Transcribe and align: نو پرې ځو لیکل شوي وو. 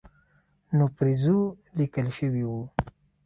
نو 0.77 0.85
پرې 0.95 1.13
ځو 1.23 1.37
لیکل 1.77 2.07
شوي 2.17 2.43
وو. 2.49 2.61